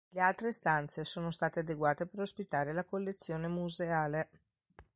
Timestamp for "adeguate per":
1.59-2.21